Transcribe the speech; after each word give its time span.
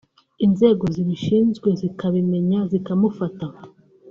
inzego 0.45 0.83
zibishinzwe 0.95 1.67
zikabimenya 1.79 2.59
zikamufata 2.71 3.45